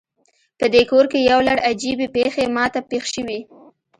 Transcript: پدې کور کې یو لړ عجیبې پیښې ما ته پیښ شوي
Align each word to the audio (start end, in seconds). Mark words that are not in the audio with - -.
پدې 0.59 0.81
کور 0.89 1.05
کې 1.11 1.19
یو 1.31 1.39
لړ 1.47 1.57
عجیبې 1.69 2.07
پیښې 2.17 2.45
ما 2.55 2.65
ته 2.73 2.79
پیښ 2.89 3.03
شوي 3.13 3.39